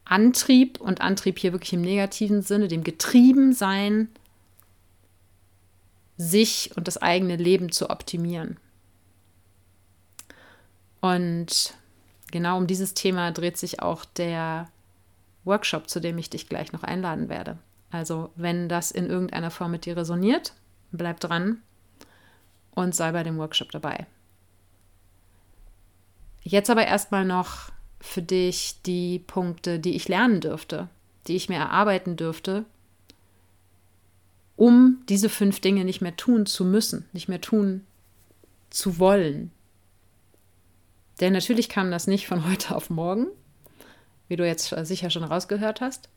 [0.06, 4.10] Antrieb und Antrieb hier wirklich im negativen Sinne, dem Getriebensein,
[6.18, 8.58] sich und das eigene Leben zu optimieren.
[11.02, 11.76] Und
[12.32, 14.70] genau um dieses Thema dreht sich auch der
[15.46, 17.58] Workshop, zu dem ich dich gleich noch einladen werde.
[17.92, 20.54] Also wenn das in irgendeiner Form mit dir resoniert,
[20.92, 21.62] bleib dran
[22.72, 24.06] und sei bei dem Workshop dabei.
[26.44, 30.88] Jetzt aber erstmal noch für dich die Punkte, die ich lernen dürfte,
[31.28, 32.66] die ich mir erarbeiten dürfte,
[34.56, 37.86] um diese fünf Dinge nicht mehr tun zu müssen, nicht mehr tun
[38.70, 39.52] zu wollen.
[41.20, 43.28] Denn natürlich kam das nicht von heute auf morgen,
[44.28, 46.10] wie du jetzt sicher schon rausgehört hast.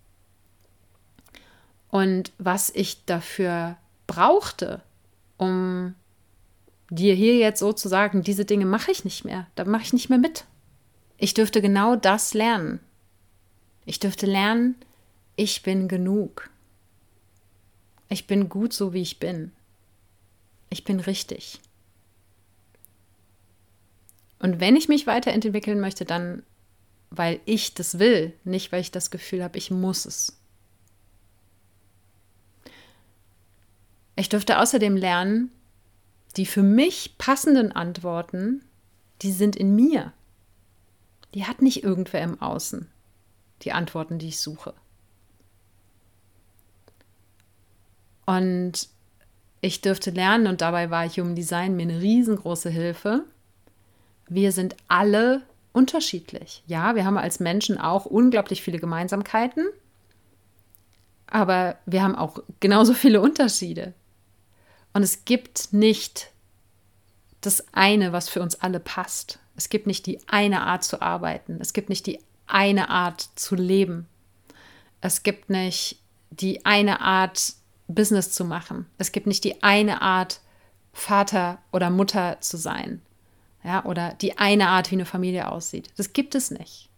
[1.93, 3.77] Und was ich dafür
[4.07, 4.81] brauchte,
[5.37, 5.95] um
[6.89, 10.19] dir hier jetzt sozusagen, diese Dinge mache ich nicht mehr, da mache ich nicht mehr
[10.19, 10.47] mit.
[11.19, 12.81] Ich dürfte genau das lernen.
[13.85, 14.75] Ich dürfte lernen,
[15.37, 16.49] ich bin genug.
[18.09, 19.53] Ich bin gut so, wie ich bin.
[20.71, 21.61] Ich bin richtig.
[24.39, 26.43] Und wenn ich mich weiterentwickeln möchte, dann
[27.11, 30.39] weil ich das will, nicht weil ich das Gefühl habe, ich muss es.
[34.17, 35.51] Ich dürfte außerdem lernen,
[36.37, 38.63] die für mich passenden Antworten,
[39.23, 40.13] die sind in mir.
[41.35, 42.89] Die hat nicht irgendwer im Außen,
[43.63, 44.75] die Antworten, die ich suche.
[48.27, 48.89] Und
[49.61, 53.25] ich dürfte lernen, und dabei war Human Design mir eine riesengroße Hilfe.
[54.29, 56.63] Wir sind alle unterschiedlich.
[56.67, 59.67] Ja, wir haben als Menschen auch unglaublich viele Gemeinsamkeiten,
[61.27, 63.95] aber wir haben auch genauso viele Unterschiede.
[64.93, 66.31] Und es gibt nicht
[67.41, 69.39] das eine, was für uns alle passt.
[69.57, 71.59] Es gibt nicht die eine Art zu arbeiten.
[71.61, 74.07] Es gibt nicht die eine Art zu leben.
[75.01, 75.99] Es gibt nicht
[76.31, 77.55] die eine Art
[77.89, 78.87] Business zu machen.
[78.99, 80.41] Es gibt nicht die eine Art
[80.93, 83.03] Vater oder Mutter zu sein.
[83.65, 85.91] Ja, oder die eine Art, wie eine Familie aussieht.
[85.97, 86.89] Das gibt es nicht.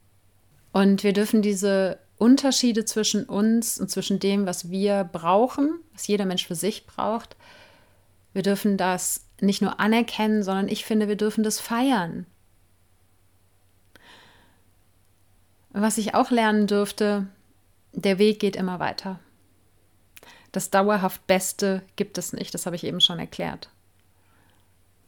[0.72, 6.24] Und wir dürfen diese Unterschiede zwischen uns und zwischen dem, was wir brauchen, was jeder
[6.24, 7.36] Mensch für sich braucht,
[8.34, 12.26] wir dürfen das nicht nur anerkennen, sondern ich finde, wir dürfen das feiern.
[15.70, 17.26] Was ich auch lernen dürfte,
[17.92, 19.18] der Weg geht immer weiter.
[20.52, 23.70] Das dauerhaft Beste gibt es nicht, das habe ich eben schon erklärt.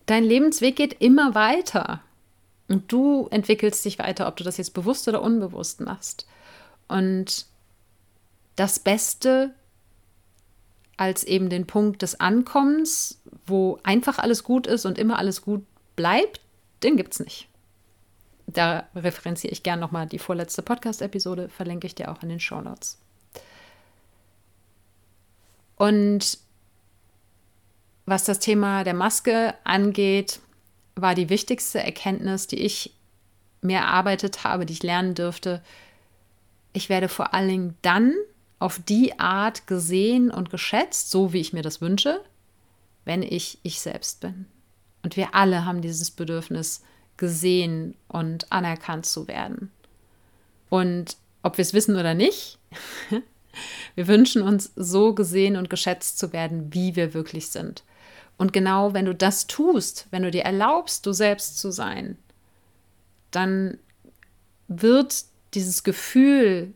[0.06, 2.00] Dein Lebensweg geht immer weiter
[2.68, 6.26] und du entwickelst dich weiter, ob du das jetzt bewusst oder unbewusst machst.
[6.88, 7.46] Und
[8.56, 9.52] das Beste
[10.96, 15.64] als eben den Punkt des Ankommens, wo einfach alles gut ist und immer alles gut
[15.94, 16.40] bleibt,
[16.82, 17.48] den gibt es nicht.
[18.46, 22.60] Da referenziere ich gerne nochmal die vorletzte Podcast-Episode, verlinke ich dir auch in den Show
[22.60, 22.98] Notes.
[25.76, 26.38] Und
[28.06, 30.40] was das Thema der Maske angeht,
[30.94, 32.94] war die wichtigste Erkenntnis, die ich
[33.60, 35.62] mir erarbeitet habe, die ich lernen dürfte.
[36.72, 38.14] Ich werde vor allen Dingen dann
[38.58, 42.20] auf die Art gesehen und geschätzt, so wie ich mir das wünsche,
[43.04, 44.46] wenn ich ich selbst bin.
[45.02, 46.82] Und wir alle haben dieses Bedürfnis,
[47.16, 49.70] gesehen und anerkannt zu werden.
[50.68, 52.58] Und ob wir es wissen oder nicht,
[53.94, 57.84] wir wünschen uns so gesehen und geschätzt zu werden, wie wir wirklich sind.
[58.36, 62.18] Und genau wenn du das tust, wenn du dir erlaubst, du selbst zu sein,
[63.30, 63.78] dann
[64.68, 66.74] wird dieses Gefühl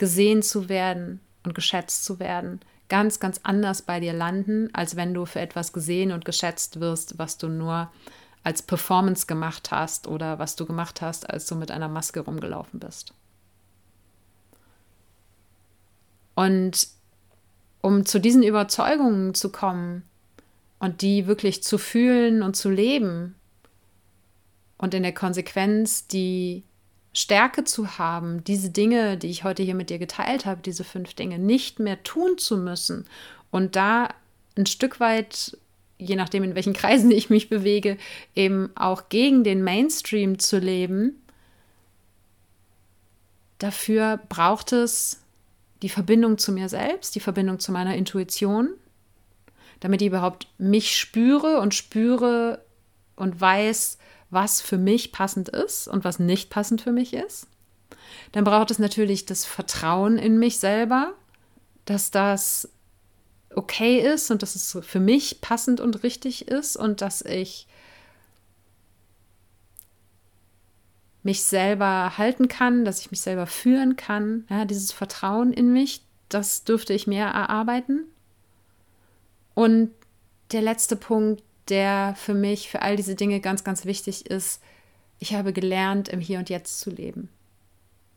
[0.00, 5.12] gesehen zu werden und geschätzt zu werden, ganz, ganz anders bei dir landen, als wenn
[5.12, 7.92] du für etwas gesehen und geschätzt wirst, was du nur
[8.42, 12.80] als Performance gemacht hast oder was du gemacht hast, als du mit einer Maske rumgelaufen
[12.80, 13.12] bist.
[16.34, 16.88] Und
[17.82, 20.02] um zu diesen Überzeugungen zu kommen
[20.78, 23.34] und die wirklich zu fühlen und zu leben
[24.78, 26.64] und in der Konsequenz die
[27.12, 31.14] Stärke zu haben, diese Dinge, die ich heute hier mit dir geteilt habe, diese fünf
[31.14, 33.06] Dinge, nicht mehr tun zu müssen
[33.50, 34.08] und da
[34.56, 35.56] ein Stück weit,
[35.98, 37.96] je nachdem in welchen Kreisen ich mich bewege,
[38.34, 41.20] eben auch gegen den Mainstream zu leben,
[43.58, 45.20] dafür braucht es
[45.82, 48.70] die Verbindung zu mir selbst, die Verbindung zu meiner Intuition,
[49.80, 52.62] damit ich überhaupt mich spüre und spüre
[53.16, 53.98] und weiß,
[54.30, 57.46] was für mich passend ist und was nicht passend für mich ist.
[58.32, 61.14] Dann braucht es natürlich das Vertrauen in mich selber,
[61.84, 62.68] dass das
[63.54, 67.66] okay ist und dass es für mich passend und richtig ist und dass ich
[71.22, 74.46] mich selber halten kann, dass ich mich selber führen kann.
[74.48, 78.04] Ja, dieses Vertrauen in mich, das dürfte ich mehr erarbeiten.
[79.54, 79.90] Und
[80.52, 84.62] der letzte Punkt, der für mich, für all diese Dinge ganz, ganz wichtig ist,
[85.18, 87.28] ich habe gelernt, im Hier und Jetzt zu leben.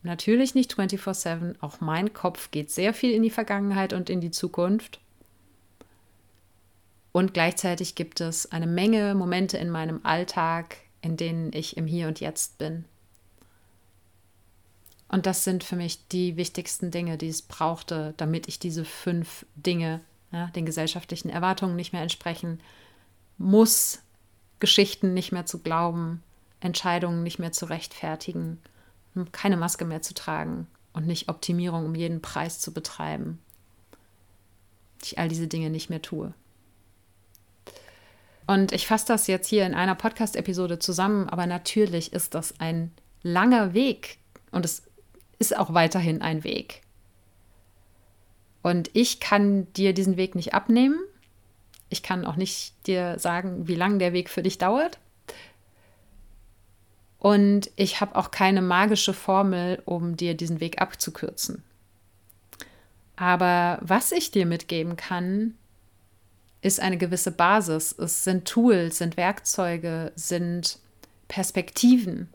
[0.03, 4.31] Natürlich nicht 24/7, auch mein Kopf geht sehr viel in die Vergangenheit und in die
[4.31, 4.99] Zukunft.
[7.11, 12.07] Und gleichzeitig gibt es eine Menge Momente in meinem Alltag, in denen ich im Hier
[12.07, 12.85] und Jetzt bin.
[15.07, 19.45] Und das sind für mich die wichtigsten Dinge, die es brauchte, damit ich diese fünf
[19.55, 22.59] Dinge, ja, den gesellschaftlichen Erwartungen nicht mehr entsprechen
[23.37, 23.99] muss,
[24.59, 26.23] Geschichten nicht mehr zu glauben,
[26.59, 28.61] Entscheidungen nicht mehr zu rechtfertigen,
[29.31, 33.39] keine Maske mehr zu tragen und nicht Optimierung um jeden Preis zu betreiben.
[35.03, 36.33] Ich all diese Dinge nicht mehr tue.
[38.47, 42.91] Und ich fasse das jetzt hier in einer Podcast-Episode zusammen, aber natürlich ist das ein
[43.21, 44.17] langer Weg
[44.51, 44.83] und es
[45.39, 46.81] ist auch weiterhin ein Weg.
[48.61, 50.99] Und ich kann dir diesen Weg nicht abnehmen.
[51.93, 54.97] Ich kann auch nicht dir sagen, wie lang der Weg für dich dauert.
[57.19, 61.63] Und ich habe auch keine magische Formel, um dir diesen Weg abzukürzen.
[63.15, 65.55] Aber was ich dir mitgeben kann,
[66.61, 67.93] ist eine gewisse Basis.
[67.95, 70.79] Es sind Tools, sind Werkzeuge, sind
[71.27, 72.27] Perspektiven,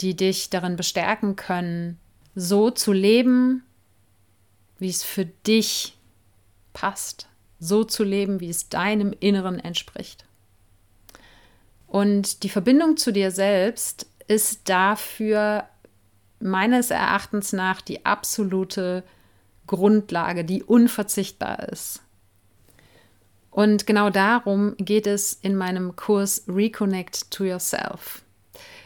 [0.00, 1.98] die dich darin bestärken können,
[2.34, 3.62] so zu leben,
[4.78, 5.98] wie es für dich
[6.72, 7.28] passt,
[7.62, 10.24] so zu leben, wie es deinem Inneren entspricht.
[11.86, 15.64] Und die Verbindung zu dir selbst ist dafür
[16.40, 19.04] meines Erachtens nach die absolute
[19.66, 22.00] Grundlage, die unverzichtbar ist.
[23.50, 28.22] Und genau darum geht es in meinem Kurs Reconnect to Yourself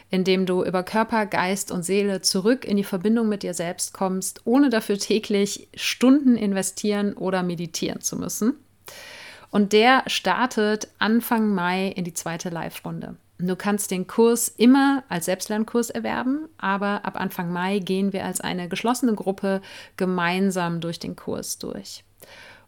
[0.09, 4.41] indem du über Körper, Geist und Seele zurück in die Verbindung mit dir selbst kommst,
[4.45, 8.53] ohne dafür täglich Stunden investieren oder meditieren zu müssen.
[9.49, 13.15] Und der startet Anfang Mai in die zweite Live-Runde.
[13.39, 18.41] Du kannst den Kurs immer als Selbstlernkurs erwerben, aber ab Anfang Mai gehen wir als
[18.41, 19.61] eine geschlossene Gruppe
[19.95, 22.03] gemeinsam durch den Kurs durch.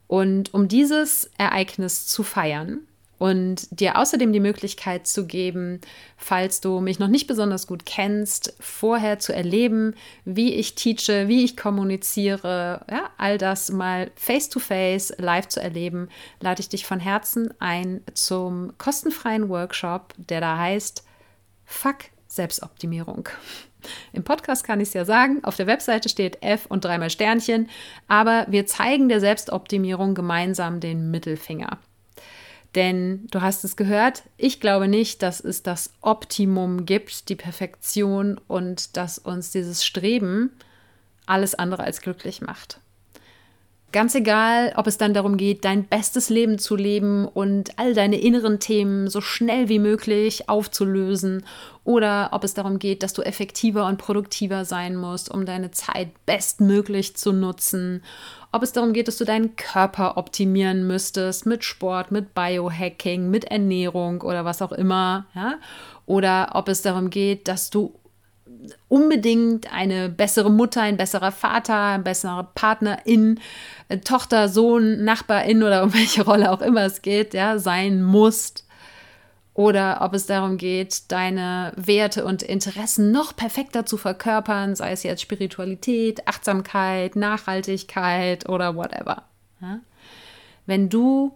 [0.07, 2.81] Und um dieses Ereignis zu feiern,
[3.19, 5.81] und dir außerdem die Möglichkeit zu geben,
[6.17, 9.93] falls du mich noch nicht besonders gut kennst, vorher zu erleben,
[10.25, 16.07] wie ich teache, wie ich kommuniziere, ja, all das mal face-to-face -face, live zu erleben,
[16.39, 21.03] lade ich dich von Herzen ein zum kostenfreien Workshop, der da heißt
[21.65, 21.97] Fuck
[22.27, 23.27] Selbstoptimierung.
[24.13, 27.69] Im Podcast kann ich es ja sagen, auf der Webseite steht F und dreimal Sternchen,
[28.07, 31.79] aber wir zeigen der Selbstoptimierung gemeinsam den Mittelfinger.
[32.75, 38.39] Denn du hast es gehört, ich glaube nicht, dass es das Optimum gibt, die Perfektion
[38.47, 40.51] und dass uns dieses Streben
[41.25, 42.79] alles andere als glücklich macht.
[43.91, 48.19] Ganz egal, ob es dann darum geht, dein bestes Leben zu leben und all deine
[48.19, 51.43] inneren Themen so schnell wie möglich aufzulösen
[51.83, 56.09] oder ob es darum geht, dass du effektiver und produktiver sein musst, um deine Zeit
[56.27, 58.03] bestmöglich zu nutzen.
[58.51, 63.45] Ob es darum geht, dass du deinen Körper optimieren müsstest mit Sport, mit Biohacking, mit
[63.45, 65.25] Ernährung oder was auch immer.
[65.33, 65.55] Ja?
[66.05, 67.95] Oder ob es darum geht, dass du
[68.87, 73.39] unbedingt eine bessere Mutter, ein besserer Vater, ein besserer Partnerin,
[73.87, 78.65] äh, Tochter, Sohn, Nachbarin oder um welche Rolle auch immer es geht, ja, sein musst
[79.53, 85.03] oder ob es darum geht, deine Werte und Interessen noch perfekter zu verkörpern, sei es
[85.03, 89.23] jetzt Spiritualität, Achtsamkeit, Nachhaltigkeit oder whatever.
[89.61, 89.81] Ja?
[90.65, 91.33] Wenn du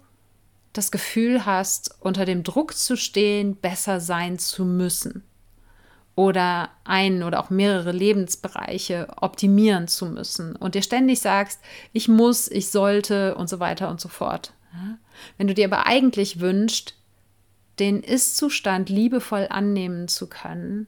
[0.71, 5.23] das Gefühl hast, unter dem Druck zu stehen, besser sein zu müssen
[6.15, 11.59] oder einen oder auch mehrere Lebensbereiche optimieren zu müssen und dir ständig sagst,
[11.91, 14.53] ich muss, ich sollte und so weiter und so fort.
[15.37, 16.95] Wenn du dir aber eigentlich wünschst,
[17.79, 20.87] den Ist-Zustand liebevoll annehmen zu können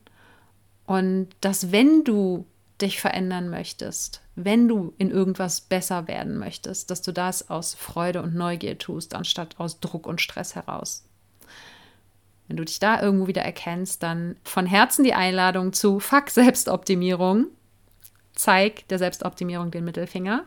[0.85, 2.45] und dass wenn du
[2.81, 8.21] dich verändern möchtest, wenn du in irgendwas besser werden möchtest, dass du das aus Freude
[8.21, 11.05] und Neugier tust, anstatt aus Druck und Stress heraus.
[12.47, 17.47] Wenn du dich da irgendwo wieder erkennst, dann von Herzen die Einladung zu Fuck Selbstoptimierung.
[18.33, 20.45] Zeig der Selbstoptimierung den Mittelfinger.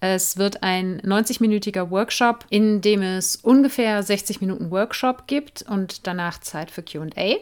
[0.00, 6.38] Es wird ein 90-minütiger Workshop, in dem es ungefähr 60 Minuten Workshop gibt und danach
[6.40, 7.36] Zeit für QA.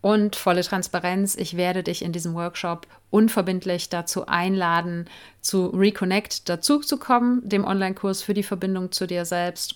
[0.00, 5.06] Und volle Transparenz, ich werde dich in diesem Workshop unverbindlich dazu einladen,
[5.40, 9.74] zu Reconnect dazu zu kommen, dem Online-Kurs für die Verbindung zu dir selbst.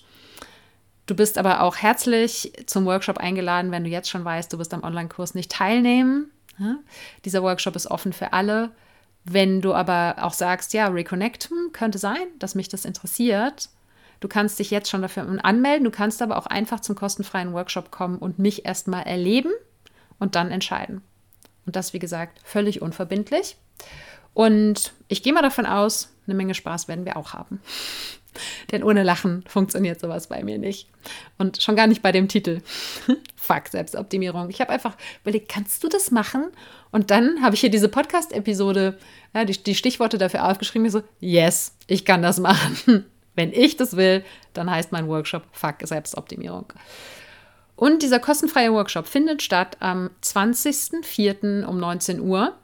[1.07, 4.73] Du bist aber auch herzlich zum Workshop eingeladen, wenn du jetzt schon weißt, du wirst
[4.73, 6.31] am Online-Kurs nicht teilnehmen.
[6.59, 6.77] Ja?
[7.25, 8.71] Dieser Workshop ist offen für alle.
[9.25, 13.69] Wenn du aber auch sagst, ja, Reconnect hm, könnte sein, dass mich das interessiert,
[14.21, 15.85] du kannst dich jetzt schon dafür anmelden.
[15.85, 19.53] Du kannst aber auch einfach zum kostenfreien Workshop kommen und mich erstmal erleben
[20.19, 21.03] und dann entscheiden.
[21.67, 23.57] Und das, wie gesagt, völlig unverbindlich.
[24.35, 27.61] Und ich gehe mal davon aus, eine Menge Spaß werden wir auch haben.
[28.71, 30.89] Denn ohne Lachen funktioniert sowas bei mir nicht.
[31.39, 32.61] Und schon gar nicht bei dem Titel.
[33.37, 34.51] Fuck, Selbstoptimierung.
[34.51, 36.47] Ich habe einfach überlegt, kannst du das machen?
[36.91, 38.99] Und dann habe ich hier diese Podcast-Episode,
[39.35, 40.87] ja, die, die Stichworte dafür aufgeschrieben.
[40.87, 43.07] Ich so, yes, ich kann das machen.
[43.35, 46.67] Wenn ich das will, dann heißt mein Workshop Fuck, Selbstoptimierung.
[47.77, 51.65] Und dieser kostenfreie Workshop findet statt am 20.04.
[51.65, 52.55] um 19 Uhr.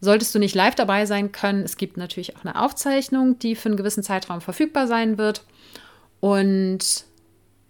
[0.00, 3.70] Solltest du nicht live dabei sein können, es gibt natürlich auch eine Aufzeichnung, die für
[3.70, 5.42] einen gewissen Zeitraum verfügbar sein wird.
[6.20, 7.06] Und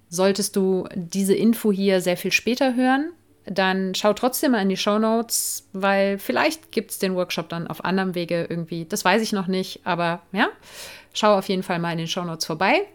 [0.09, 3.13] solltest du diese Info hier sehr viel später hören,
[3.45, 7.69] dann schau trotzdem mal in die Show Notes, weil vielleicht gibt es den Workshop dann
[7.69, 8.87] auf anderem Wege irgendwie.
[8.87, 10.49] Das weiß ich noch nicht, aber ja,
[11.13, 12.87] schau auf jeden Fall mal in den Show Notes vorbei.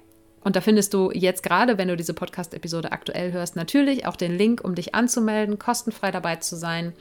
[0.43, 4.36] Und da findest du jetzt gerade, wenn du diese Podcast-Episode aktuell hörst, natürlich auch den
[4.38, 6.93] Link, um dich anzumelden, kostenfrei dabei zu sein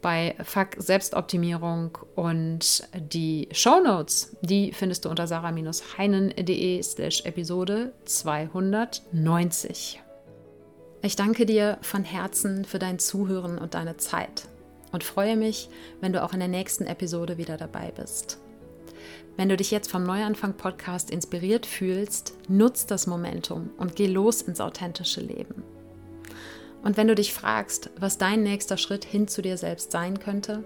[0.00, 10.02] bei Fuck Selbstoptimierung und die Show Notes, die findest du unter sarah-heinen.de slash Episode 290.
[11.02, 14.48] Ich danke dir von Herzen für dein Zuhören und deine Zeit
[14.92, 15.68] und freue mich,
[16.00, 18.38] wenn du auch in der nächsten Episode wieder dabei bist.
[19.36, 24.42] Wenn du dich jetzt vom Neuanfang Podcast inspiriert fühlst, nutz das Momentum und geh los
[24.42, 25.62] ins authentische Leben.
[26.82, 30.64] Und wenn du dich fragst, was dein nächster Schritt hin zu dir selbst sein könnte,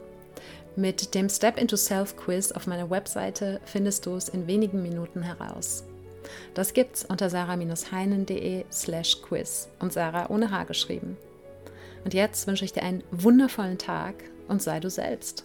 [0.77, 5.23] mit dem Step into Self Quiz auf meiner Webseite findest du es in wenigen Minuten
[5.23, 5.85] heraus.
[6.55, 11.17] Das gibt's unter sarah-heinen.de slash quiz und Sarah ohne H geschrieben.
[12.05, 14.15] Und jetzt wünsche ich dir einen wundervollen Tag
[14.49, 15.45] und sei du selbst.